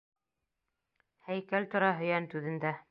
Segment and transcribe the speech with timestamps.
[1.29, 2.79] Һәйкәл тора Һөйәнтүҙендә...